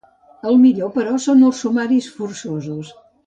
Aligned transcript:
El 0.51 0.55
millor, 0.61 0.89
però, 0.95 1.11
són 1.27 1.45
els 1.51 1.61
sumaris 1.65 2.09
forçosos. 2.17 2.93